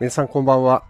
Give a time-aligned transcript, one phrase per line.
[0.00, 0.84] 皆さんこんばんは。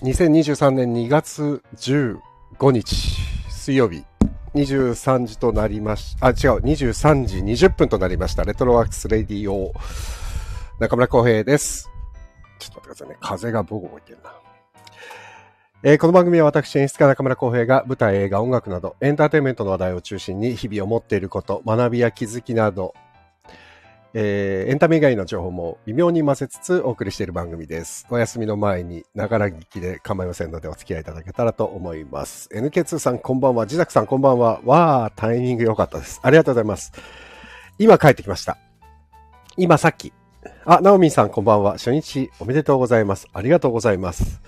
[0.00, 3.20] 2023年2月15日
[3.50, 4.02] 水曜日
[4.54, 8.44] 23時となりまし、あ、違う、23時20分となりました。
[8.44, 9.74] レトロワークスレディオ
[10.78, 11.90] 中村浩平です。
[12.58, 13.16] ちょっと待ってくださいね。
[13.20, 14.32] 風がボコボコいってるな。
[15.82, 22.94] えー、この番組は私演出家中村浩平が舞台、映画、音楽などエンターテインメントの話題を中心に日々思っていること、学びや気づきなど
[24.12, 28.06] えー、エンタメ以外の情報も微妙に混ぜつつお送りしている番組です。
[28.10, 32.48] お休みの前に、ながら聞きで構いませんのでお付き合いいただけたらと思います。
[32.52, 34.60] NK2 さんこんばんは、ジザクさんこんばんは。
[34.64, 36.20] わー、タイミング良かったです。
[36.22, 36.92] ありがとうございます。
[37.78, 38.58] 今帰ってきました。
[39.56, 40.12] 今さっき。
[40.64, 41.72] あ、ナオミンさんこんばんは。
[41.74, 43.28] 初日おめでとうございます。
[43.32, 44.40] ありがとうございます。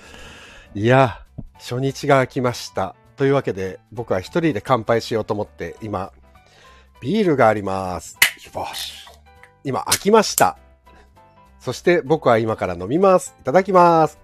[0.75, 1.21] いや、
[1.59, 2.97] 初日が来ました。
[3.17, 6.13] というわけで、僕は一人で乾杯しようと思って、今、
[7.01, 8.19] ビールがあります。
[8.55, 9.02] よし。
[9.65, 10.59] 今開きました。
[11.61, 13.37] そして僕は今から飲みます。
[13.41, 14.19] いただきます。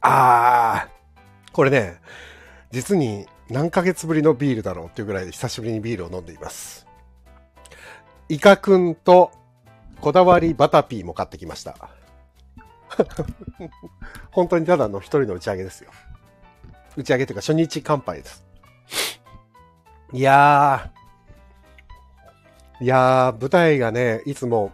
[0.00, 2.00] あー、これね、
[2.70, 6.86] 実に何ヶ月ぶりのビールだろうっていうぐらいで久しぶりにビールを飲んでいます。
[8.28, 9.30] イカくんと
[10.00, 11.76] こだわりバタピーも買ってきました。
[14.32, 15.90] 本当にただの一人の打ち上げですよ。
[16.96, 18.44] 打ち上げというか初日乾杯です。
[20.12, 21.01] いやー、
[22.82, 24.72] いやー、舞台がね、いつも、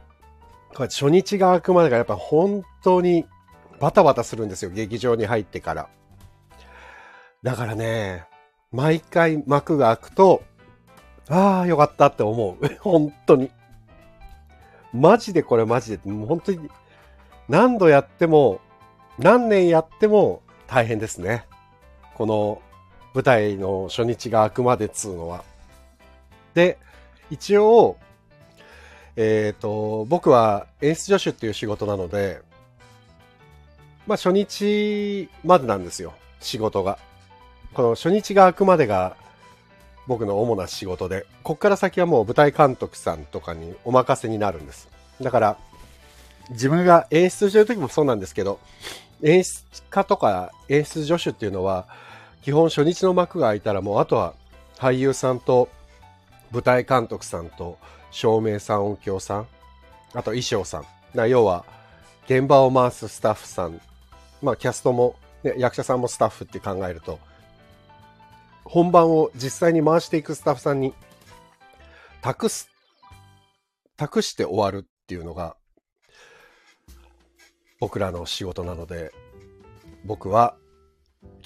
[0.74, 3.26] これ初日が開くまでがやっぱ本当に
[3.80, 5.90] バタバタするんですよ、劇場に入ってから。
[7.42, 8.24] だからね、
[8.72, 10.42] 毎回幕が開くと、
[11.28, 12.66] ああ、よかったって思う。
[12.80, 13.50] 本当に。
[14.94, 16.70] マジでこれマジで、もう本当に
[17.46, 18.60] 何度やっても、
[19.18, 21.44] 何年やっても大変ですね。
[22.14, 22.62] この
[23.12, 25.44] 舞台の初日が開くまでっつうのは。
[26.54, 26.78] で、
[27.30, 27.96] 一応、
[29.16, 32.40] えっ、ー、と、僕は演出助手っていう仕事なので、
[34.06, 36.98] まあ初日までなんですよ、仕事が。
[37.74, 39.16] この初日が開くまでが
[40.06, 44.88] 僕の主な仕事で、こっから先はもう舞台監督さんとかにお任せになるんです。
[45.20, 45.58] だから、
[46.50, 48.58] 自分が演出してる時もそうなんですけど、
[49.22, 51.86] 演出家とか演出助手っていうのは、
[52.42, 54.32] 基本初日の幕が開いたらもうあとは
[54.78, 55.68] 俳優さんと
[56.52, 57.78] 舞台監督さんと
[58.10, 59.46] 照明さん、音響さん、
[60.12, 60.86] あと衣装さん。
[61.14, 61.64] な要は、
[62.26, 63.80] 現場を回すスタッフさん、
[64.42, 67.18] まあキャストも、ね、役者さんもスタッフって考えると、
[68.64, 70.94] 本番を実際に回していくスタッフさんに
[72.20, 72.68] 託す、
[73.96, 75.56] 託して終わるっていうのが、
[77.80, 79.12] 僕らの仕事なので、
[80.04, 80.56] 僕は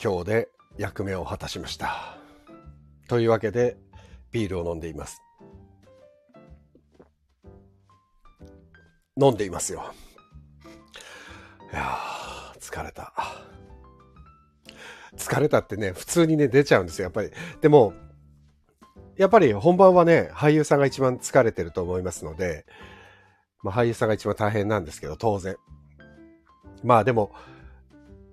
[0.02, 0.48] 今日で
[0.78, 2.16] 役目を果たしました。
[3.08, 3.76] というわけで、
[4.32, 5.22] ビールを飲んでいます。
[9.20, 9.92] 飲んでいますよ。
[11.70, 13.12] いやー、疲れた。
[15.16, 17.30] 疲れたってね、普通にね、出ちゃうんですよ、やっぱり。
[17.60, 17.92] でも、
[19.16, 22.64] やっぱり本番はね、俳優さんが一番疲れてると思いますので、
[23.62, 25.56] まあ俳優さんが一番大変なんですけど、当然。
[26.82, 27.32] まあでも、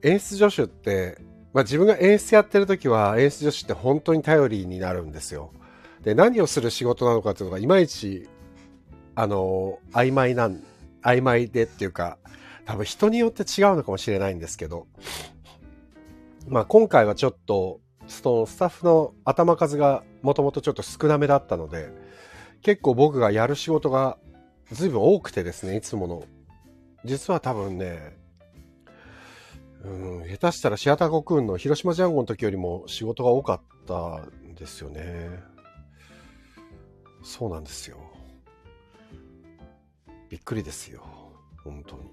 [0.02, 1.18] 演出助手って、
[1.54, 5.52] まあ自分が演出やってる時は演出助手って本当に頼りになるんですよ。
[6.04, 8.28] で、何をする仕事なのかっていうのがいまいち、
[9.16, 10.64] あの、曖昧なん、
[11.02, 12.18] 曖昧でっていうか、
[12.66, 14.88] 多分人によって違うのかもしれないんですけど、
[16.48, 21.92] まあ今回はちょっと、そのスタッフの頭数がもともとちょっと少なめだったので、
[22.62, 24.18] 結構僕がやる仕事が
[24.72, 26.24] 随分多くてですね、いつもの。
[27.06, 28.18] 実は多分ね、
[29.84, 35.40] うん、下手したらシアターコクーンの広島ジャンゴの時よりも仕事が多かったんですよね。
[37.22, 37.98] そうなんですよ。
[40.30, 41.02] びっくりですよ。
[41.64, 42.04] 本当に。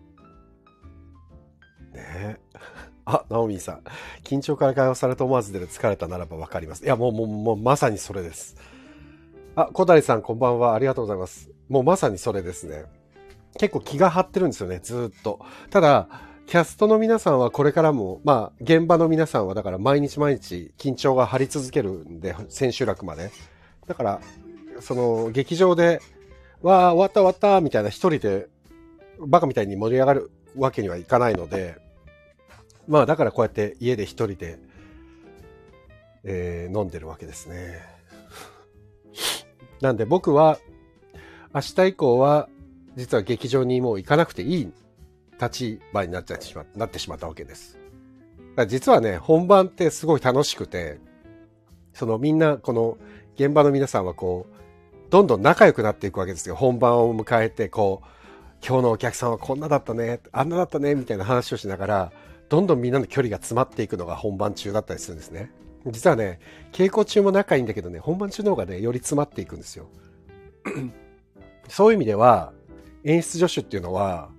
[1.93, 2.37] ねえ。
[3.05, 3.83] あ、ナオミンさん。
[4.25, 6.85] 緊張から解放されて思わず出る疲れたならばわかります。
[6.85, 8.57] いや、もう、もう、もう、まさにそれです。
[9.55, 10.75] あ、小谷さん、こんばんは。
[10.75, 11.51] ありがとうございます。
[11.69, 12.85] もうまさにそれですね。
[13.59, 15.41] 結構気が張ってるんですよね、ずっと。
[15.71, 16.09] ただ、
[16.47, 23.31] キャストの皆さんはこれからも、まあ、現場の皆さんはだから毎日毎日緊張が張り続けるんで、千秋楽まで。
[23.87, 24.21] だから、
[24.81, 26.01] その劇場で、
[26.63, 28.49] わあ、終わった終わったみたいな一人で
[29.19, 31.79] バカみたいに盛り上がるわけにはいかないので、
[32.89, 34.59] まあだからこうやって家で一人で、
[36.25, 37.83] えー、飲んでるわけですね。
[39.81, 40.59] なんで僕は
[41.55, 42.49] 明日以降は
[42.97, 44.73] 実は劇場にもう行かなくていい
[45.41, 47.79] 立場になっちゃってしまなってしまったわけです。
[48.69, 50.99] 実はね、本番ってすごい楽しくて、
[51.93, 52.97] そのみんなこの
[53.35, 54.56] 現場の皆さんはこう、
[55.11, 56.57] どんどん仲良くなっていくわけですよ。
[56.57, 58.07] 本番を迎えて、こう、
[58.67, 62.13] 今日のお客さんはこんなだったね、あんなだったね、みたいな話をしながら、
[62.49, 65.51] どんどんみんなの距離が詰まっていくのが本番中だったりするんですね。
[65.87, 66.41] 実はね、
[66.73, 69.87] 稽古中も仲いいんだけどね、本番中の方がね、より詰まっていくんですよ。
[71.69, 72.53] そういう意味では、
[73.05, 74.31] 演出助手っていうのは、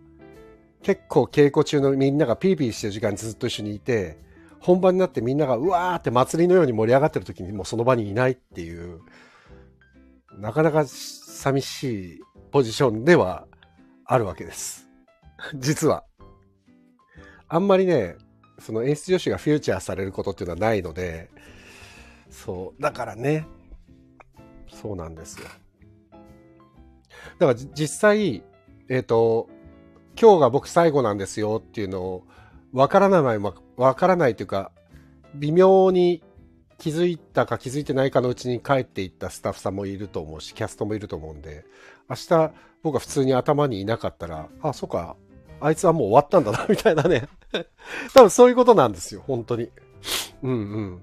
[0.84, 4.18] 結構稽古中のみんながピリピリしてる時間にずっと一緒にいて、
[4.60, 9.02] 本番になってみんながうわーって祭りのように盛り上がってる時にもうその場にいないっていう、
[10.38, 11.84] なかなか寂し
[12.16, 13.48] いポジションでは
[14.06, 14.88] あるわけです。
[15.56, 16.04] 実は。
[17.48, 18.18] あんまりね、
[18.60, 21.30] その演出助手がフューチャーされることっていうのはないので、
[22.30, 23.48] そう、だからね、
[24.70, 25.48] そうなんですよ。
[27.40, 28.44] だから実際、
[28.90, 29.50] えっ、ー、と、
[30.20, 32.24] 今日が僕最後なんですよっていうのを、
[32.74, 33.40] わからない、
[33.78, 34.72] わからないというか、
[35.36, 36.24] 微妙に
[36.78, 41.66] 気づいたか気づいてないかのうちに帰っていったスタッフさんもいると思うし、キャストもいると思うんで、
[42.10, 42.52] 明日
[42.84, 45.16] 僕が普通に頭にいなかったら、あ、そっか、
[45.60, 47.28] あいつはもう終わったんだな、 みたいなね。
[48.14, 49.72] 多分そういうことなんですよ、本当に。
[50.44, 51.02] うんうん。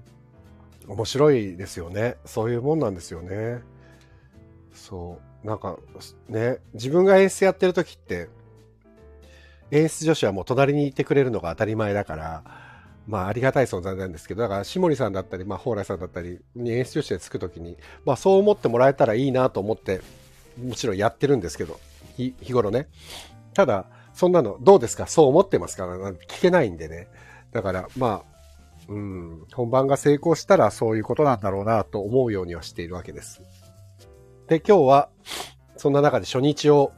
[0.87, 2.17] 面白いですよね。
[2.25, 3.61] そういうもんなんですよね。
[4.73, 5.47] そう。
[5.47, 5.77] なんか、
[6.29, 8.29] ね、自分が演出やってる時って、
[9.71, 12.64] 演出女子はもう隣にいてくれるのが当たり前だから、
[13.07, 20.01] まあありがたい存在なんですけど、だから下森さんだったり、まあ蓬莱さんだったりに演出女子でつく時に、まあそう思ってもらえたらいいなと思って、
[20.63, 21.79] もちろんやってるんですけど、
[22.17, 22.87] 日頃ね。
[23.53, 25.07] ただ、そんなのどうですか？
[25.07, 25.85] そう思ってますか？
[25.85, 27.07] ら聞けないんでね。
[27.51, 28.35] だから、まあ、
[28.87, 33.41] うん、本番が成功したらそういうことなんだろうなと思うようにはしているわけです。
[34.47, 35.09] で、今日は、
[35.75, 36.91] そんな中で初日を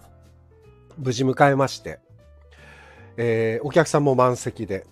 [0.97, 1.99] 無事迎えまして、
[3.17, 4.85] えー、お客さんも満席で、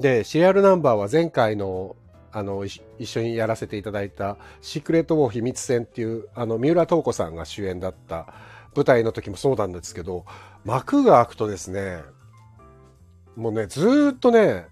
[0.00, 1.96] で、シリアルナンバーは前回の、
[2.32, 8.32] あの、一緒にやらせていただいた、シークレットウォー秘密戦っていう、あの、三浦透子さんが主演だった
[8.74, 10.24] 舞台の時もそうなんですけど、
[10.64, 12.02] 幕が開くとですね、
[13.36, 14.66] もうね、ずっとね、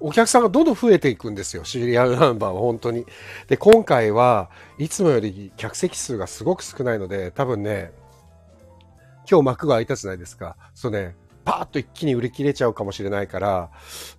[0.00, 1.64] お客さんがどんどん増えていくんですよ。
[1.64, 3.04] シリアルナンバーは本当に。
[3.48, 7.92] で、今回はいつもより客席数がすごく少ないので、多分ね、
[9.28, 10.56] 今日幕が開いたじゃないですか。
[10.74, 13.70] そうね、パーッと一気に売り切れちゃうかもしれないから、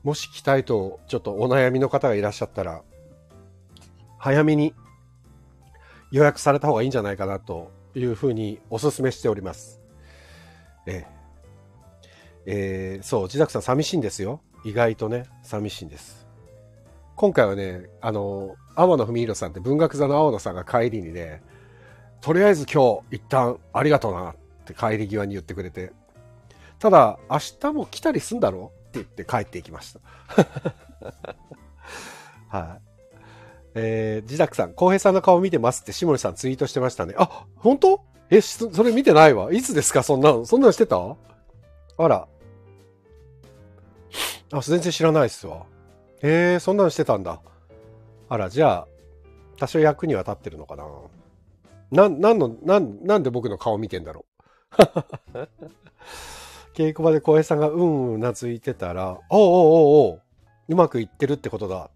[0.04, 2.82] もし来たいとちょっとお悩みの方がいらっしゃったら、
[4.18, 4.74] 早めに
[6.12, 9.80] 予約された方がいいんじゃないかなというふうにお勧めしております。
[10.86, 11.20] ええ
[12.46, 14.42] えー、そう、自宅さん寂しいんですよ。
[14.64, 16.28] 意外とね、寂しいんです。
[17.16, 21.44] 今回はね、あの、天野文弘さんって文学座の青野さんが帰りにね、
[22.22, 24.36] とりあえず今日一旦ありがとうなっ
[24.66, 25.92] て帰り際に言ってくれて、
[26.80, 28.72] ただ明日も来たりすんだろ？
[28.88, 30.00] って言って帰っていきました。
[32.58, 32.82] はい。
[33.76, 37.14] えー、自宅さん、浩平さんの顔見てますって下森さんツイートしてましたね。
[37.18, 38.02] あ、本当？
[38.32, 39.54] え、それ見てないわ。
[39.54, 40.04] いつですか？
[40.04, 40.46] そんなの。
[40.46, 40.98] そんなのしてた？
[41.98, 42.28] あら。
[44.52, 45.66] あ、全然知らないっすわ。
[46.22, 47.40] へえ、そんなのしてたんだ。
[48.30, 48.88] あら、じゃあ、
[49.58, 50.88] 多少役には立ってるのかな。
[51.92, 54.26] な、なんの、なん、なんで僕の顔見てんだろ
[55.34, 55.48] う。
[56.80, 60.20] 稽古場で小平さんがうんうなずいてたら、おうおうおお
[60.70, 61.90] う、まくいってるってことだ。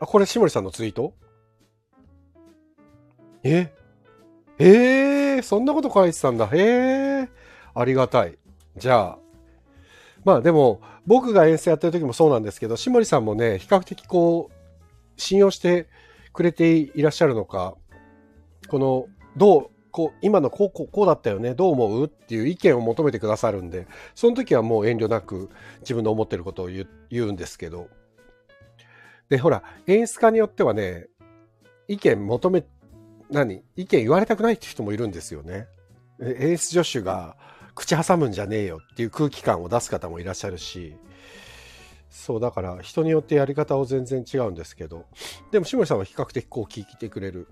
[0.00, 1.12] あ、これ、しもりさんのツイート？
[3.42, 3.70] え？
[4.58, 6.46] えー、そんなこと書いてたんだ。
[6.46, 6.58] へ
[7.24, 7.28] え、
[7.74, 8.38] ありがたい。
[8.78, 9.18] じゃあ、
[10.24, 15.86] まあでも、僕が演奏やってる時もそうなんですけど、しもりさんもね、比較的こう、信用して
[16.32, 17.74] くれていらっしゃるのか、
[18.68, 19.06] この、
[19.36, 22.04] どう、こう、今のこう、こう、こうだったよね、どう思う？
[22.04, 25.50] っていう意見を求めてくださるんで、その時はもう遠慮なく
[25.80, 27.88] 自分の思ってることを言うんですけど、
[29.28, 31.08] で、ほら、演出家によってはね、
[31.88, 32.64] 意見求め、
[33.28, 33.64] 何？
[33.74, 35.66] 意見言われたくないって人もいるんですよね。
[36.20, 37.36] 演出助手が
[37.74, 40.94] 口挟むんじゃねえよっていう空気感を出す方もいらっしゃるし、
[42.08, 45.06] そう、だから人によってやり方は全然違うんですけど、
[45.50, 47.48] でも志村さんは比較的こう聞いてくれる。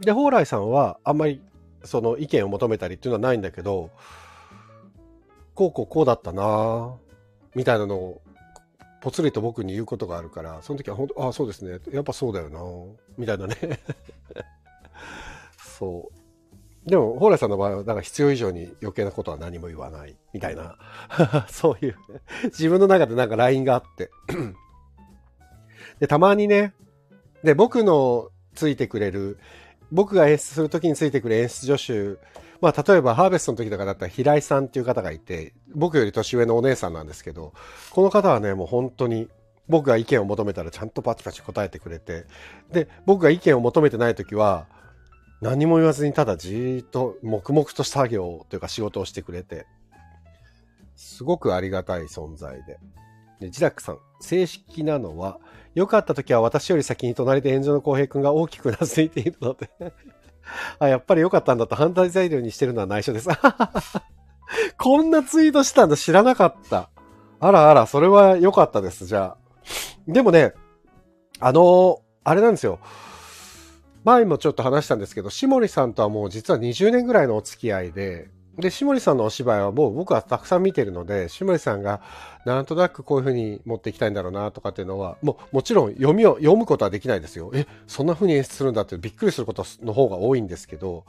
[0.00, 1.40] で、蓬莱さんはあんまり
[1.84, 3.90] その意見を求めたりっていうのはないんだけど、
[5.54, 6.94] こうこうこうだったな
[7.54, 8.20] みたいなのを
[9.00, 11.78] ぽつりと僕に言うことがあるから、その時は本当、ああ、そうですね。
[11.92, 12.58] やっぱそうだよな
[13.16, 13.56] みたいなね
[15.56, 16.90] そう。
[16.90, 20.76] でも、蓬莱さんの場合は、なんか必要以上に余計なことは何も言わない、みたいな、
[21.48, 21.96] そういう、
[22.44, 24.10] 自分の中でなんかラインがあって
[25.98, 26.74] で、たまにね、
[27.42, 29.38] で、僕のついてくれる、
[29.90, 32.18] 僕が演出するときについてくる演出助手
[32.60, 37.52] まあ、例えばハーベストの時とかだったら平井さんっていう方がいて、僕より年上のお姉さんなんですけど、
[37.90, 39.28] この方はね、もう本当に
[39.68, 42.24] 僕が意見を求めたらちゃんとパチパチ答えてくれて、
[42.72, 44.66] で、僕が意見を求めてない時は、
[45.42, 49.66] 何も言わずにただじーっと黙々と作業というか仕事をしてくれて、
[50.94, 52.78] すごくありがたい存在で。
[53.40, 55.38] で、ジラックさん、正式なのは、
[55.74, 59.68] 良かった時は私より先に隣で炎上の浩平くんが大きくうなずいているので
[60.78, 63.28] あ、やっぱり良かったんだと反対材料にしてるのは内緒です。
[64.78, 66.88] こんなツイートしたんだ知らなかった。
[67.40, 69.36] あらあら、それは良かったです、じゃあ。
[70.08, 70.54] でもね、
[71.40, 72.78] あのあれなんですよ。
[74.04, 82.00] 前もちょっと話したんですけど、しもりさんとはもう実は20年ぐらいのお付き合いで、で、しもりさんのお芝居はもう僕はたくさん見てるので、しもりさんが
[82.44, 87.50] なんとなくこういうふうに持っていきたいんだろうなとかっていうのは、もうもちろん読みを、読むことはできないですよ。
[87.54, 91.04] え、そんなふうに演出するんだってびっくりすることの方が多いんですけど、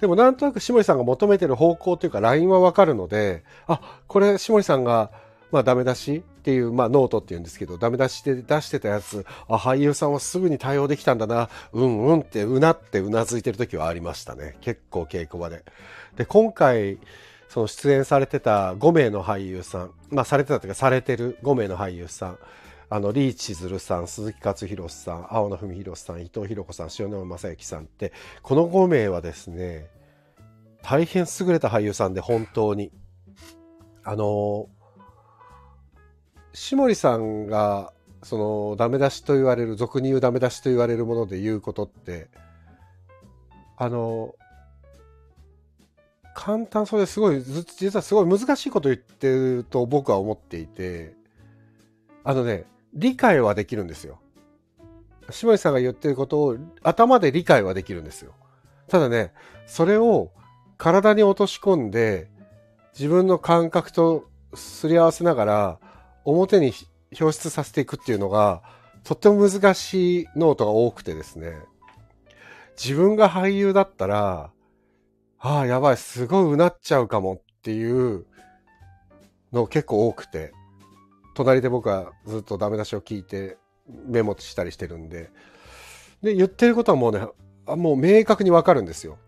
[0.00, 5.10] でもなんとなくしもりさんが求めてる方向というかラインはわかるので、あ、これしもりさんが
[5.50, 14.56] まあダメ出しっていう、まあノートって言うんですけど、ダメ出しで出してたやつ、あ、俳優さんはすぐに対応できたんだな、うんうんってうなってうなずいてる時はありましたね。
[14.60, 15.64] 結構稽古場で。
[16.16, 16.98] で、今回、
[17.48, 22.38] その出演されてた5名の俳優さん、まあされてたというかされてる5名の俳優さん、
[22.90, 28.12] あの、リーチズルさん、鈴木勝弘さん、青野文弘さん、伊藤博子さん、塩野正幸さんって、
[28.42, 29.88] この5名はですね、
[30.82, 32.90] 大変優れた俳優さんで本当に。
[34.04, 34.68] あの、
[36.58, 37.92] しもりさんが、
[38.24, 42.28] その、ダメ出しと言われる、俗に言うダメ出しと言われるもので言うことって、
[43.76, 44.34] あの、
[46.34, 51.14] 簡単そうですごい、実はすごい難しいこと言ってると僕は思っていて、
[52.24, 54.18] あのね、理解はできるんですよ。
[55.30, 58.32] 下地さんが言ってることを頭で理解はできるんですよ。
[58.88, 59.32] ただね、
[59.68, 60.32] それを
[60.76, 62.28] 体に落とし込んで、
[62.98, 65.78] 自分の感覚とすり合わせながら、
[66.30, 66.72] 表に
[67.20, 68.62] 表出させていくっていうのが、
[69.04, 71.54] とっても難しいノートが多くてですね。
[72.82, 74.50] 自分が俳優だったら、
[75.38, 78.26] ああ、やばい、すごいうなっちゃうかもっていう
[79.52, 80.52] の結構多くて、
[81.34, 83.56] 隣で僕はずっとダメ出しを聞いて
[83.88, 85.30] メモしたりしてるんで、
[86.22, 87.26] で、言ってることはもうね、
[87.66, 89.18] もう明確にわかるんですよ。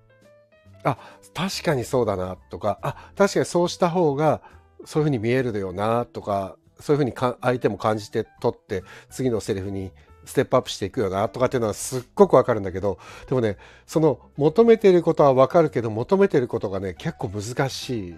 [0.83, 0.99] あ、
[1.35, 4.43] 確かにそうだなとか、あ、確かにそうした方が
[4.85, 9.93] そういうふうに見えるだよなとか、そういうふうにか相手も感じて取って次のセリフに
[10.25, 13.57] ステップアップしていくよなとかっていうのはすっごくわかるんだけど、でもね、
[13.87, 18.15] その求めていることはわかるけど、求めていることがね、結構難しい。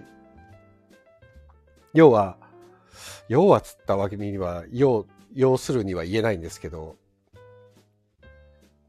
[1.93, 2.37] 要は、
[3.29, 6.95] 要はつったわけには、要、要するには言えないんですけど、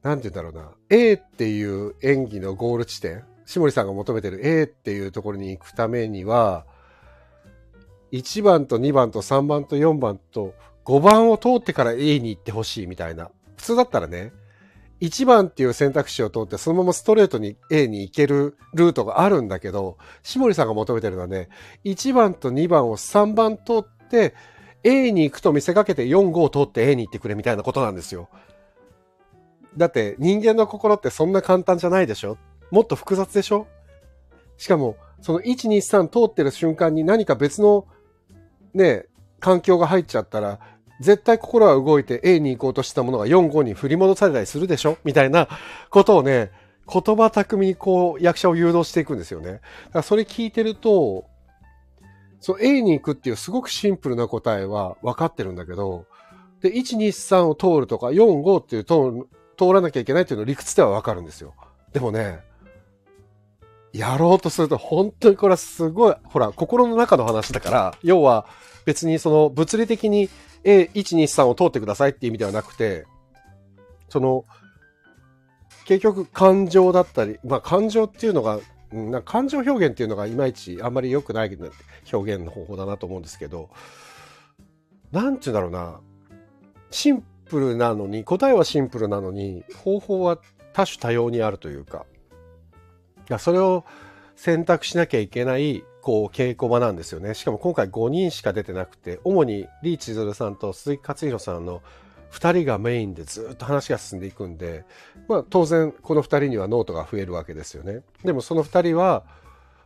[0.03, 0.73] なんて言うんだろうな。
[0.91, 6.67] A っていう演技のゴール地点、下森さんが求めてる A っていうところに行くためには、
[8.15, 10.55] 1番と2番と3番と4番と
[10.85, 13.29] 5番を通ってから A に行ってほしいみたいな。
[13.57, 14.33] 普通だったらね、
[15.01, 21.49] 1番っていう選択肢を通ってそのままストレートに A に行けるルートがあるんだけど、下森さんが求めてるのはね、
[21.85, 24.35] 1番と2番を3番通って
[24.85, 28.29] A に行くと見せかけて4、5を通って A に行ってくれみたいなことなんですよ。
[29.77, 32.39] だって人間の心ってそんな簡単じゃないでしょ？
[32.71, 33.67] もっと複雑でしょ？
[34.57, 37.89] しかも、その1、2、3通ってる瞬間に何か別の
[38.75, 39.07] ね、
[39.41, 40.59] 環境が入っちゃったら、
[41.01, 44.97] 絶対心は動いて A に行こうとしたものが4、5に振り戻されたりするでしょ？
[45.05, 45.49] みたいな
[45.91, 46.51] ことをね、
[46.87, 49.53] 言葉巧みにこう役者を誘導していくんですよね。
[49.53, 49.63] だか
[49.95, 51.25] らそれ聞いてると、
[52.41, 56.07] そう A に行くっていうすごくシンプルな答えは分かってるんだけど、
[56.61, 59.27] で、1、2、3を通るとか、4、5っていう通
[59.57, 61.55] 通らなきゃいけないっていうの理屈では分かるんですよ。
[61.93, 62.41] でもね、
[63.95, 68.47] やろうとすると本当にこれはすごい、ほら、心の中の話だから、要は
[68.85, 70.29] 別にその物理的に
[70.65, 73.07] A123 を通ってくださいっていう意味ではなくて、
[74.09, 74.45] その、
[75.85, 78.59] 結局感情だったり、まあ感情っていうのが、
[78.91, 81.57] なん感情表現っていうのがいまいちあんまり良くない
[82.13, 83.71] 表現の方法だなと思うんですけど、
[85.13, 86.01] なんて言うんだろうな、
[86.91, 90.39] シンプルなのに、答えはシンプルなのに、方法は
[90.73, 92.07] 多種多様にあるというか、
[93.39, 93.85] それを
[94.37, 97.35] 選択しなきゃいけないこう稽古場なんですよね。
[97.35, 101.83] しかも今回5人しか出てなくて、主にリーチズルさんと鈴木克弘さんの
[102.31, 104.85] 2人がメインでずっと話が進んでいくんで、
[105.29, 108.03] まあ当然この2人にはノートが増えるわけですよね。
[108.25, 109.25] でもその2人は、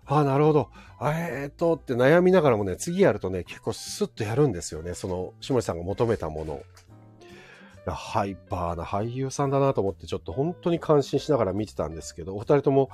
[0.06, 0.70] ああ、なるほど。
[1.02, 4.94] えー、っと、って悩みながらもね、次やるとね、結構スッとやるんですよね。
[4.94, 6.62] その、下地さんが求めたもの。
[7.86, 12.90] ハイパーな俳優さんだなと思って、ちょっと本当に感心しながら見てたんですけど、お二人とも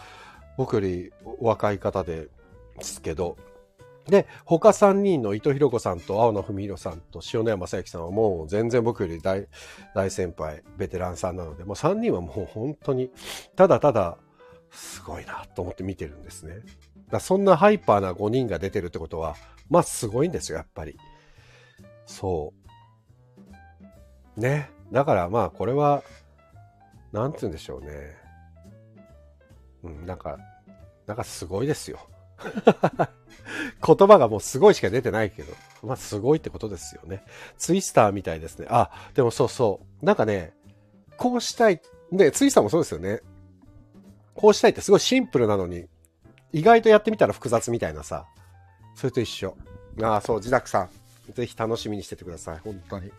[0.56, 2.28] 僕より若い方で、
[2.80, 3.36] すけど、
[4.06, 9.48] で、他3人の伊藤博子さんと青野文弘さんと塩野山正幸さんはもう全然僕より大
[9.94, 13.10] 大先輩、ベテランさんなので、もう3人はもう本当に、
[13.56, 14.18] ただただ
[14.70, 16.56] すごいなと思って見てるんですね。
[17.10, 19.36] だそんなハイパーな5人が出てるってことは、
[19.70, 20.98] まあすごいんですよ、やっぱり。
[22.06, 22.52] そ
[24.36, 24.40] う。
[24.40, 24.70] ね。
[24.92, 26.02] だからまあこれは、
[27.12, 28.23] なんて言うんでしょうね。
[29.84, 30.38] うん、なんか、
[31.06, 31.98] なんかすごいですよ。
[33.86, 37.24] 言葉がもうすごいしか出てないけど、まあすごいってことですよね。
[37.58, 38.66] ツイスターみたいですね。
[38.70, 40.04] あ、でもそうそう。
[40.04, 40.54] なんかね、
[41.16, 41.80] こうしたい。
[42.10, 43.20] ね、ツイスターもそうですよね。
[44.34, 45.86] こうしたいってすごいシンプルなのに、
[46.52, 48.26] 意外とやってみたら複雑みたいなさ。
[48.94, 49.56] それと一緒。
[50.02, 50.90] ああ、そう、自宅さん。
[51.32, 52.58] ぜひ楽しみにしててください。
[52.58, 53.08] 本当に。
[53.08, 53.10] い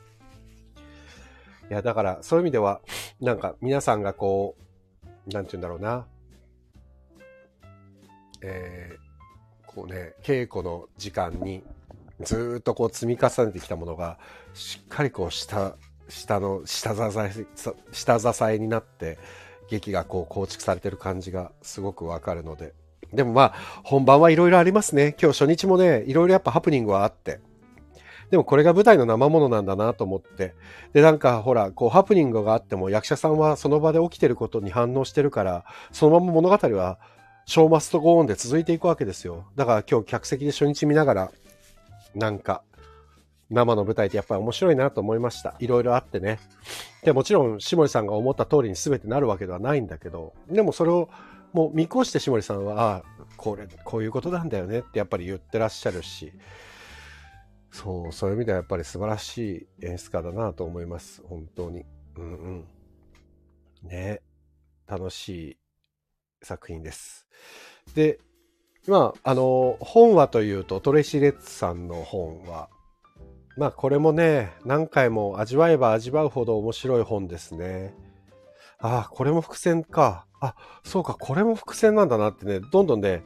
[1.69, 2.81] や、だから、そういう意味では、
[3.19, 4.55] なんか、皆さんがこ
[5.27, 6.05] う、なんて言うんだろうな。
[8.47, 11.63] えー、こうね、稽古の時間に、
[12.21, 14.19] ずっとこう積み重ねてきたものが、
[14.53, 15.75] しっかりこう下、
[16.07, 17.45] 下の下支え、
[17.91, 19.17] 下支えになって、
[19.67, 22.73] 劇がこう構築されてる感じがすごくわかるので。
[23.13, 25.15] でもまあ、本番はいろいろありますね。
[25.19, 27.39] 今日初日もね、いろいろやっぱハプニングはあって。
[28.29, 30.53] でもこれが舞台の生ものなんだなと思って。
[30.93, 36.99] で、なんかほら、こうハプニングがあっても役者さんはその場で起きてることに反応してるから、そのまま物語は
[37.45, 39.45] ショーマストゴーンで続いていくわけですよ。
[39.55, 41.31] だから今日客席で初日見ながら、
[42.15, 42.63] なんか、
[43.51, 45.55] 生の舞台ってやっぱり面白いなと思いました。
[45.59, 46.39] いろいろあってね。
[47.03, 51.09] で、もちろん、下森さんが思った通りに全てなるわけではないんだけど、でもそれを
[51.53, 53.03] もう見越して下森さんは、ああ、
[53.37, 56.33] これ、こういうことなんだよねってやっぱり言ってらっしゃるし、
[57.71, 61.21] そう、そういう意味ではやっぱり素晴らしい演出家だなと思います。
[61.27, 61.85] 本当に。
[62.17, 62.67] うんうん。
[63.83, 64.21] ね
[64.87, 65.57] 楽しい
[66.45, 67.27] 作品です。
[67.95, 68.19] で、
[68.87, 72.69] まあ、あの、本はというと、トレシレッツさんの本は、
[73.57, 77.95] まあこれもね、何回も味わえば味わうほど面白い本ですね。
[78.79, 80.27] ああ、これも伏線か。
[80.41, 83.23] あ、そうか、これも伏線なんだなってね、どんどんね、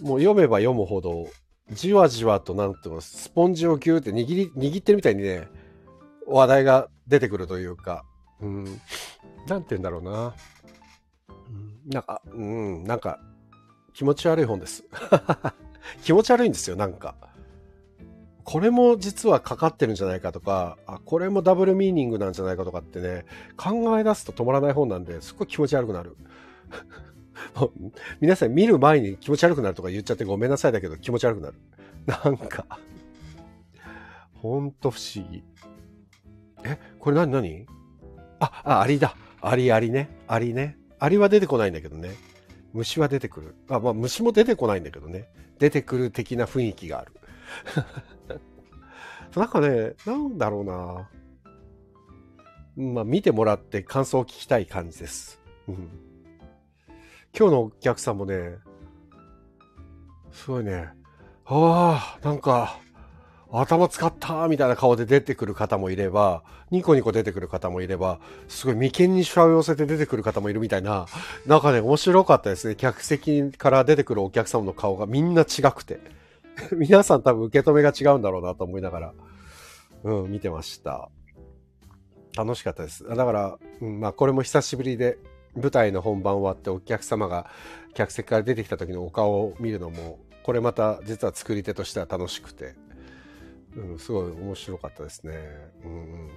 [0.00, 1.26] もう読めば読むほど、
[1.72, 5.48] じわじわとなんていうの、スポンジをギューって握り、握ってるみたいにね、
[6.26, 8.04] 話題が出てくるというか、
[8.40, 8.64] うん、
[9.48, 10.34] なんて言うんだろうな。
[11.88, 13.18] なんか、うん、なんか、
[13.94, 14.84] 気持ち悪い本です。
[16.04, 17.16] 気持ち悪いんですよ、なんか。
[18.44, 26.16] これも実はかかってるんじゃないかとか、あ、これもダブルミーニングなんじゃないかとかってね、考え出すと止まらない本なんで、すっごい気持ち悪くなる。
[28.20, 31.54] 皆さん見る前に気持ち悪くなるとか言っちゃってごめんなさいだけど気持ち悪くなる。
[32.06, 32.64] なんか、
[34.32, 35.44] ほんと不思議。
[36.64, 37.66] え、これ何何？
[38.40, 39.14] あ、あ、アリだ。
[39.42, 40.08] アリアリね。
[40.26, 40.77] アリね。
[40.98, 42.10] アリは出てこないんだけどね。
[42.72, 43.54] 虫は出てくる。
[43.68, 45.28] あ、まあ虫も出てこないんだけどね。
[45.58, 47.12] 出てくる的な雰囲気がある。
[49.34, 51.08] なんかね、なんだろうな。
[52.78, 55.40] まあ、見てもらって感想を聞きたい感じです。
[55.66, 55.90] うん、
[57.36, 58.56] 今日のお客さんもね、
[60.30, 60.88] すごいね、
[61.44, 62.78] ああ、なんか、
[63.50, 71.06] 頭使ったみたいな顔で出てくる方もいれば、ニコニコ出てくる方もいれば、すごい眉間にしわを寄せて出てくる方もいるみたいな、
[71.46, 72.76] なんかね、面白かったですね。
[72.76, 76.00] 客席から出てくるお客様の顔がみんな違くて。
[76.76, 79.12] 皆さん多分受け止めが違うんだろうなと思いながら、
[80.04, 81.08] うん、見てました。
[82.36, 83.06] 楽しかったです。
[83.08, 85.18] だから、うん、まあこれも久しぶりで、
[85.56, 87.46] 舞台の本番終わってお客様が
[87.94, 92.74] 客席から出てきた時のお顔を見るのも、これまた実は作り手としては楽しくて、
[93.76, 95.34] うん、すごい面白かったですね。
[95.84, 96.30] うんうん、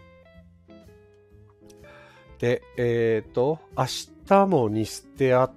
[2.40, 3.86] で、えっ、ー、と、明
[4.28, 5.52] 日もにしてあっ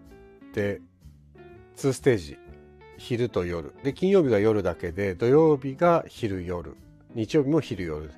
[0.52, 0.80] て、
[1.76, 2.38] 2ステージ
[2.98, 3.74] 昼と夜。
[3.82, 6.76] で、金曜日が夜だけで、土曜日が昼夜。
[7.14, 8.10] 日曜日も昼夜。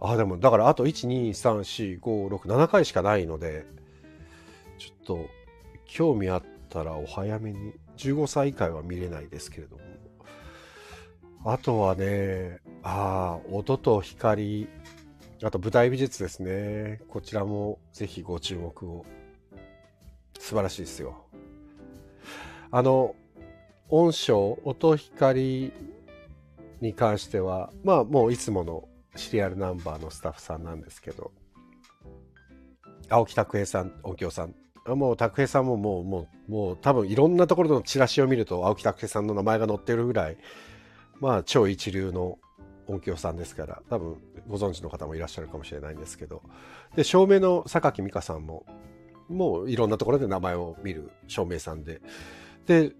[0.00, 3.66] あ、でも、だからあと1、2、3、4、5、6、7回しかないので、
[4.78, 5.26] ちょっと、
[5.86, 9.89] 興味あったらお早めに、15歳以下は見れないですけれども。
[11.44, 14.68] あとはね、ああ、音と光、
[15.42, 17.00] あと舞台美術ですね。
[17.08, 19.06] こちらもぜひご注目を。
[20.38, 21.24] 素晴らしいですよ。
[22.70, 23.14] あの、
[23.88, 25.72] 音章、音光
[26.80, 31.32] に関しては、まあもういつものシリアルナンバーのスタッフさんなんですけど、
[33.08, 34.54] 青木拓平さん、音響さん。
[34.86, 40.38] もう拓平さんももう、もう、もう多分いろんなところのチラシを見ると青木拓平さんの名前が載ってるぐらい、
[41.20, 42.38] まあ超一流の
[42.86, 44.16] 音響さんですから、多分
[44.48, 46.42] ご存知の方もいらっしゃるかもしれないんですけど、
[46.96, 48.66] で、照明の榊美香さんも、
[49.28, 52.00] もういろんなところで名前を見る照明さんで、
[52.66, 52.92] で、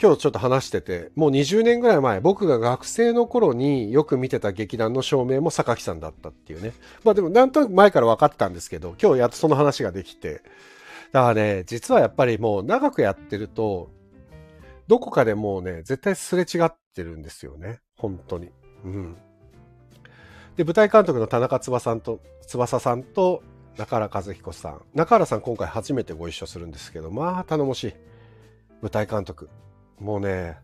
[0.00, 6.72] 今日ちょっと話してて、もう20年ぐらい前、僕が学生の頃によく見てた劇団の照明も榊さんだったっていうね。
[7.02, 10.42] まあでもなんとなく前から分かってたんですけど、今日やっとその話ができて、
[11.10, 13.90] だからね、実はやっぱりもう長くやってると、
[14.88, 17.80] どこかでもうね、絶対すれ違ってるんですよね。
[17.96, 18.50] 本当に。
[18.84, 19.16] うん。
[20.56, 23.42] で、舞台監督の田中翼さんと、翼さんと
[23.76, 24.82] 中原和彦さん。
[24.94, 27.94] 中原さん今回初めてご一緒するんですけど、まあ頼もしい。
[28.80, 29.50] 舞台監督。
[30.00, 30.56] もうね、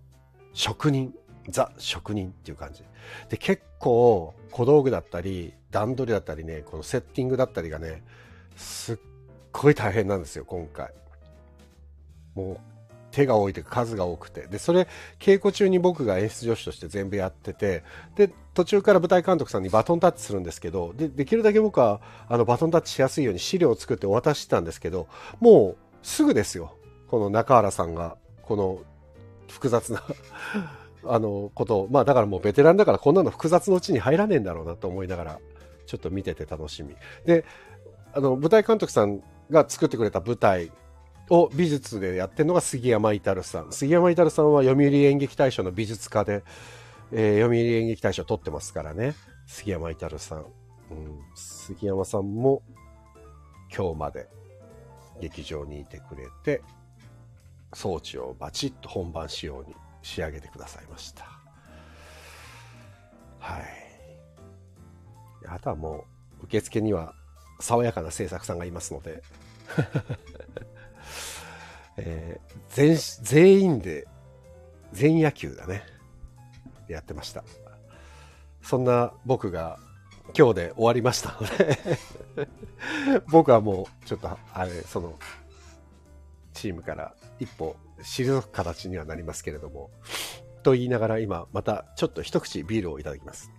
[0.52, 1.14] 職人。
[1.50, 2.82] ザ職人っていう感じ。
[3.28, 8.02] で、結構小道具だったり、段取りだったりね、このセッティングだったりがね、
[8.56, 8.98] すっ
[9.52, 10.92] ごい大変なんですよ、今回。
[12.34, 12.73] もう
[13.14, 14.48] 手が多いというか数が多くて。
[14.48, 14.88] で、それ、
[15.20, 17.84] 稽古中に僕が演出助手として全部やってて、
[18.16, 25.06] で、途中から舞台監督さんにバトンタッチするんですけど、で、できるだけ僕は、あの、バトンタッチしやすいように資料を作ってお渡ししたんですけど、
[25.40, 26.76] もう、すぐですよ。
[27.08, 28.80] この中原さんが、この、
[29.48, 30.02] 複雑な
[31.06, 35.40] あの、こと、まあだからもうベテランだからこんなの複雑のうちに入らねえんだろうなと思いながら、
[35.86, 36.96] ちょっと見てて楽しみ。
[37.24, 37.44] で、
[38.12, 40.72] あの、舞台監督さんが作ってくれた舞台
[41.30, 43.72] を美術でやってるのが杉山至さん。
[43.72, 46.44] 杉山至さんは読売演劇大賞の美術家で、
[47.12, 49.14] えー、読売演劇大賞取ってますからね。
[49.46, 50.38] 杉山至さん。
[50.90, 52.62] うん、杉山さんも
[53.74, 54.28] 今日まで
[55.20, 56.62] 劇場にいてくれて、
[57.72, 61.24] 装置をバチッと本番仕様に仕上げてくださいました。
[63.38, 63.64] はい。
[65.46, 66.04] あとはも
[66.40, 67.14] う、受付には
[67.60, 69.22] 爽やかな制作さんがいますので
[71.96, 74.06] えー、全、員で、
[74.92, 75.84] 全野球だね。
[76.88, 77.44] やってました。
[78.62, 79.78] そんな僕が
[80.36, 81.78] 今日で終わりましたので
[83.28, 85.18] 僕はもうちょっと、あれ、その、
[86.52, 89.90] チームから一歩退く形にはなりますけれども、
[90.62, 93.50] と言いながら今、またちょっと一口ビールをいただきます。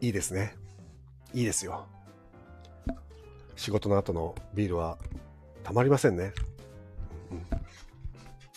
[0.00, 0.56] いいですね。
[1.32, 1.86] いいですよ。
[3.56, 4.98] 仕事の後のビールは
[5.64, 6.32] たまりませんね。
[7.30, 7.46] うん、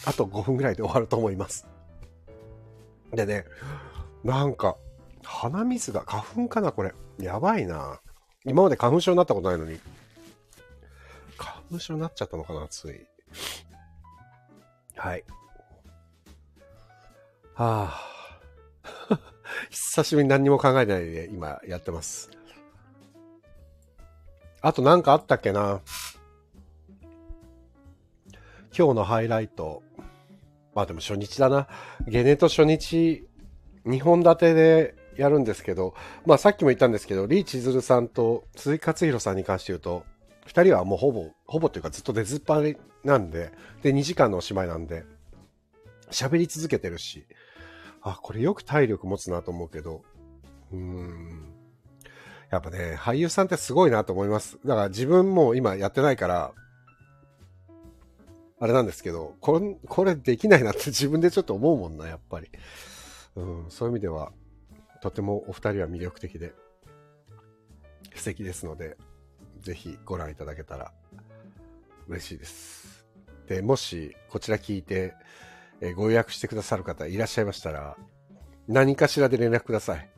[0.05, 1.67] あと5分ぐらいで終わると思います。
[3.11, 3.45] でね、
[4.23, 4.77] なんか、
[5.23, 6.93] 鼻水が花粉かなこれ。
[7.19, 7.99] やばいな。
[8.45, 9.79] 今まで花粉症になったことないのに。
[11.37, 13.05] 花粉症になっちゃったのかなつい。
[14.95, 15.23] はい。
[17.53, 18.01] はあ。
[19.69, 22.29] 久しぶりに何にも考えないで今やってます。
[24.65, 25.79] あと何かあったっけな
[28.75, 29.83] 今日のハイライト。
[30.73, 31.67] まあでも初日だな。
[32.07, 33.27] ゲネと初日、
[33.85, 35.93] 2本立てでやるんですけど、
[36.25, 40.03] まあさっきも言ったんですけど、リーチズルさんと鈴木克弘さんに関して言うと、
[40.47, 43.51] 2人はもうほぼ、ほぼというかずっと出ずっぱりなんで、
[43.83, 45.03] で、2時間のお芝居なんで、
[46.09, 47.27] 喋り続けてるし、
[48.01, 50.01] あ、これよく体力持つなと思うけど、
[50.71, 51.54] うーん。
[52.51, 54.57] やっぱね、俳優さんってすごいなと思います。
[54.65, 56.53] だから自分も今やってないから、
[58.59, 62.49] あれなんですけど、これ、これできないなって 自分でちょっと思うもんな、やっぱり。
[63.35, 64.31] うん、そういう意味では、
[65.01, 66.53] とてもお二人は魅力的で、
[68.15, 68.97] 素敵ですので、
[69.59, 70.93] ぜひご覧いただけたら
[72.07, 73.05] 嬉しいです。
[73.47, 75.13] で、もし、こちら聞いて、
[75.81, 77.97] えご予約してくださる方いらっしゃいましたら、
[78.67, 80.09] 何かしらで連絡ください。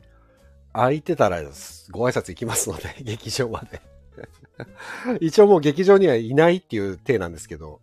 [0.78, 1.42] 空いてたら
[1.90, 3.80] ご挨拶行きますので、 劇場まで
[5.20, 7.80] 一応もう劇場にはいないっていう体なんですけど、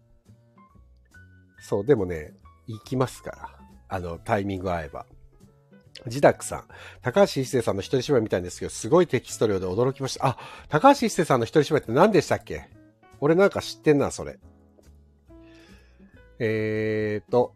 [1.62, 2.34] そう、でもね、
[2.67, 3.49] 行きますから。
[3.88, 5.05] あの、タイミング合えば。
[6.08, 6.67] ジダックさん。
[7.01, 10.27] 高橋一生さんの一人芝居見たいんですけど、すごいテキスト量で驚きました。
[10.27, 10.38] あ、
[10.69, 12.69] 高橋一生さんの一人芝居って何でしたっけ？
[13.19, 14.38] 俺なんか知ってんな、それ。
[16.39, 17.55] えーと、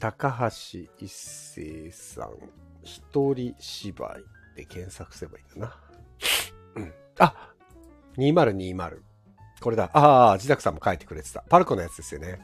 [0.00, 2.34] 高橋一生さん、
[2.82, 5.76] 一人芝居で検索すればいいんだな。
[6.76, 6.92] うん。
[7.18, 7.54] あ
[8.16, 8.98] !2020。
[9.60, 9.90] これだ。
[9.92, 11.42] ああ、自宅さんも書いてくれてた。
[11.48, 12.40] パルコのやつですよね。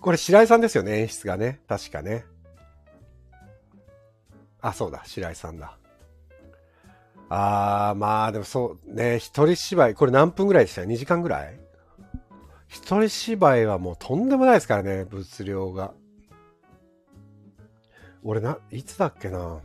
[0.00, 1.60] これ白井さんですよね、演出がね。
[1.66, 2.24] 確かね。
[4.60, 5.76] あ、そうだ、白井さんだ。
[7.28, 11.58] あー、まあでもそうね、一人芝居、これ何分ぐらいでした ?2 時間ぐらい？
[12.68, 15.94] 一人芝居はもうとんでもないですからね、物量が。
[18.22, 19.60] 俺な、いつだっけな？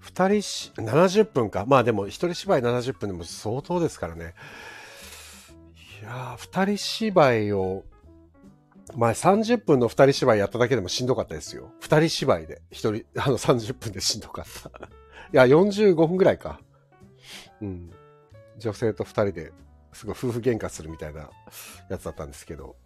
[0.00, 1.66] 二人し、70分か。
[1.66, 4.34] まあでも一人芝居70分でも相当ですからね。
[6.00, 7.84] いやー、二人芝居を、
[8.96, 11.70] 前30分の二人芝居やっただけでもしんどかったですよ。
[11.80, 12.62] 二人芝居で。
[12.70, 14.70] 一人、あの30分でしんどかった。
[14.78, 14.90] い
[15.32, 16.60] や、45分ぐらいか。
[17.60, 17.90] うん。
[18.56, 19.52] 女性と二人で
[19.92, 21.28] すごい夫婦喧嘩するみたいな
[21.90, 22.76] やつだったんですけど、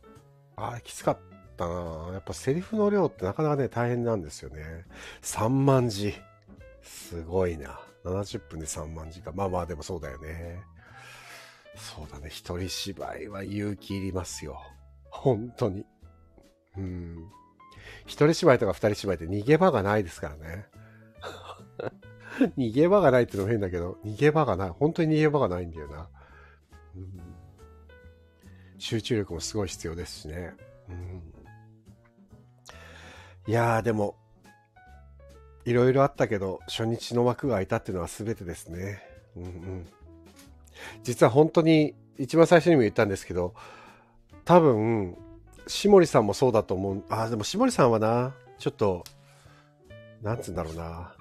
[0.65, 1.19] ああ、きつかっ
[1.53, 4.85] ったなやっぱセリフの量ってなかなかね、大変なんですよね。
[5.23, 6.15] 3万字。
[6.83, 7.81] すごいな。
[8.05, 9.33] 70分で3万字か。
[9.33, 10.63] まあまあでもそうだよね。
[11.77, 12.29] そうだね。
[12.29, 14.61] 一人芝居は勇気いりますよ。
[15.11, 15.85] 本当に。
[16.77, 17.29] うん。
[18.07, 20.67] 一人芝居とか二人芝居って逃げ場がないですからね。
[22.59, 24.71] 逃げ場がないってのも変だけど、逃げ場がない。
[24.71, 26.09] 本当に逃げ場がないんだよな。
[26.97, 27.32] うん、
[28.83, 30.55] 集中力もすごい必要ですしね。
[30.89, 31.23] うん、
[33.47, 34.17] いやー、でも、
[35.65, 39.01] いろいろあったけど、初日の幕が開いたっていうのは全てですね。
[39.37, 39.89] うんうん。
[41.05, 43.55] 実は本当に、一番最初にも言ったんですけど、
[44.45, 45.17] 多分、
[45.69, 47.05] しもりさんもそうだと思う。
[47.09, 49.05] あ、でもしもりさんはな、ちょっと、
[50.23, 51.15] なんつうんだろうな。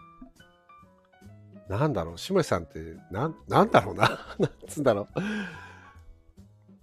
[1.70, 2.80] なんだろう、しもりさんって、
[3.12, 4.10] なん、なんだろうな？
[4.40, 5.22] なんつうんだろう？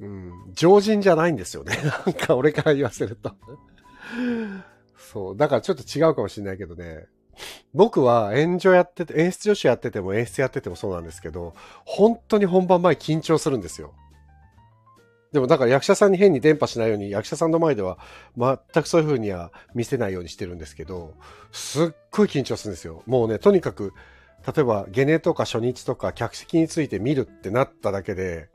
[0.01, 1.77] うん、常人じゃないんですよね。
[2.07, 3.33] なんか俺から言わせると
[4.97, 7.07] そう、だからちょっと違うかもしれないけどね。
[7.73, 13.95] 僕は演者やってて、演出女子やってても演出やっててもそうなんですけど、本当に本番前緊張するんですよ。
[15.33, 17.99] でもだから役者さんに変に伝播しないように役者さんの前では
[18.37, 21.15] 全くそういう風には見せないようにしてるんですけど、
[21.53, 23.03] すっごい緊張するんですよ。
[23.07, 23.93] もうね、とにかく、
[24.47, 28.49] 例えばゲネとか初日とか客席について見るってなっただけで、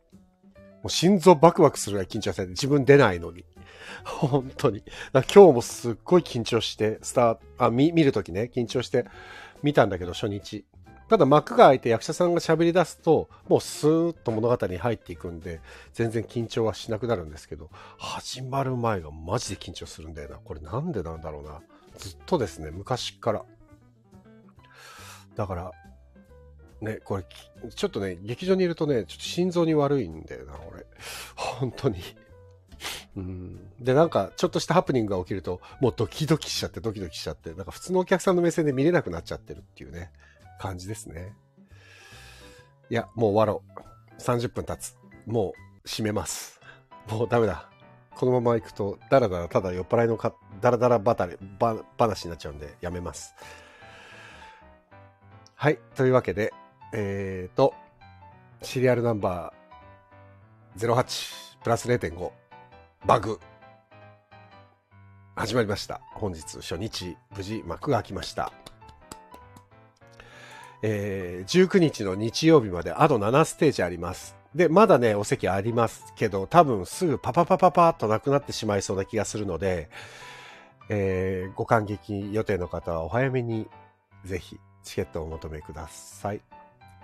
[0.83, 3.45] もう心臓バクバクするぐらい緊張されて自分出ないのに。
[4.03, 4.83] 本当に。
[5.13, 9.05] 今日もすっごい緊張して、スター、あ、見、見るときね、緊張して
[9.63, 10.65] 見たんだけど、初日。
[11.09, 15.61] ただ幕が開いて役者さんが喋り出すと、もうスーッと物語に入っていくんで、
[15.93, 20.37] 全然緊張はしなくなるんですけど、始まる前がマジで緊張するんだよな。
[20.43, 21.61] これなんでなんだろうな。
[21.97, 23.45] ずっとですね、昔から。
[25.35, 25.71] だから、
[26.83, 27.23] ね、これ、
[27.69, 30.85] ちょっとね、劇場にいるとね、ちょっと心臓に悪いんだよな、俺。
[31.35, 31.97] 本当に。
[33.15, 33.71] うん。
[33.79, 40.11] で、なんか、ちょっとしたハプニングが起きると、もうドキドキしちゃって、ドキドキしちゃって、なんか普通のお客さんの目線で見れなくなっちゃってるっていうね。
[40.59, 41.33] 感じですね。
[42.89, 43.63] いや、もう終わろ
[44.17, 44.21] う。
[44.21, 44.95] 30分経つ。
[45.25, 46.59] もう閉めます。
[47.09, 47.69] もうダメだ。
[48.15, 53.33] このまま行くと、だらだらただ酔っ払いのか、だらだらばたり、ば、話になっちゃうんで、やめます。
[55.55, 55.79] はい。
[55.95, 56.53] というわけで、
[56.95, 57.73] えーと、
[58.61, 62.31] シリアルナンバー08プラス0.5
[63.07, 63.39] バグ
[65.35, 66.01] 始まりました。
[66.13, 68.53] 本日初日無事幕が開きました。
[70.83, 74.35] えー、19日の日曜日まであと7ステージあります。
[74.53, 79.89] で、まだね、お席ありますけど、多分すぐパパパパパッとなくなってしまいそうな気がするので、
[80.89, 83.67] えー、ご感激予定の方はお早めに
[84.25, 86.41] ぜひチケットをお求めください。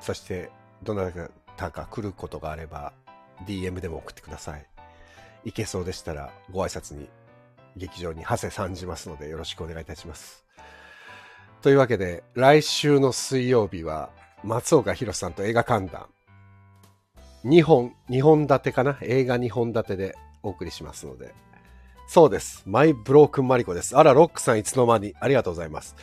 [0.01, 0.49] そして、
[0.83, 1.11] どな
[1.57, 2.93] たか来ることがあれば、
[3.45, 4.65] DM でも送ってください。
[5.45, 7.09] 行けそうでしたら、ご挨拶に
[7.75, 10.45] 劇場に長谷さんじますのでよろしくお願いいたします。
[11.61, 14.09] というわけで、来週の水曜日は、
[14.43, 16.07] 松岡弘さんと映画観覧。
[17.43, 18.97] 2本、2本立てかな？
[19.01, 21.33] 映画2本立てでお送りしますので。
[22.09, 22.63] そうです。
[22.65, 23.95] マイブロークンマリコです。
[23.95, 25.13] あら、ロックさんいつの間に。
[25.19, 25.95] ありがとうございます。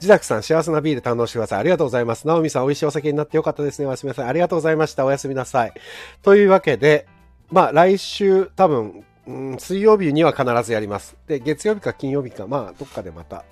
[0.00, 1.60] ジダクさん、幸せなビール堪能してください。
[1.60, 2.26] ありがとうございます。
[2.26, 3.86] ナオミさん、美味しいお酒になってよかったですね。
[3.86, 4.26] おやすみなさい。
[4.26, 5.06] ありがとうございました。
[5.06, 5.72] おやすみなさい。
[6.20, 7.06] というわけで、
[7.52, 11.16] まあ、来週、多分、うん、水曜日には必ずやります。
[11.28, 13.44] で、月曜日か金曜日か、まあ、どっかでまた、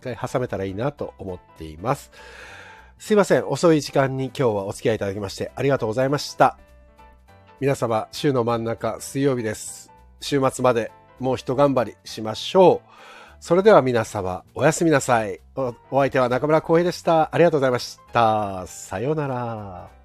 [0.00, 2.10] 一回挟めたらいいなと思っています。
[2.98, 3.46] すいません。
[3.46, 6.56] 遅い時間に今日はお付き合いいただきましてありがとうございました。
[7.60, 9.92] 皆様、週の真ん中、水曜日です。
[10.22, 10.90] 週末まで
[11.20, 12.90] もう一頑張りしましょう。
[13.40, 15.40] それでは皆様、おやすみなさい。
[15.54, 17.34] お相手は中村浩平でした。
[17.34, 18.66] ありがとうございました。
[18.66, 19.99] さようなら。